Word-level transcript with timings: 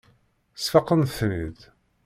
Sfaqent-ten-id. 0.63 1.59